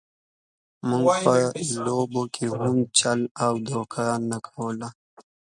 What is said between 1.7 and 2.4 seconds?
لوبو